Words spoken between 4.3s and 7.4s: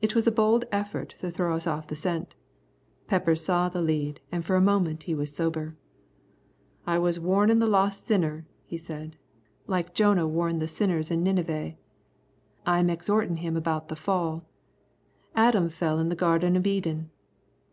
and for a moment he was sober. "I was a